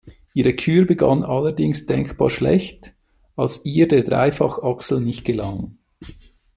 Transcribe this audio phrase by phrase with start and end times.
[0.33, 2.95] Ihre Kür begann allerdings denkbar schlecht,
[3.35, 5.77] als ihr der dreifache Axel nicht gelang.